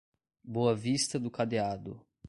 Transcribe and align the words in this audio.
Boa 0.43 0.73
Vista 0.75 1.19
do 1.19 1.29
Cadeado 1.29 2.03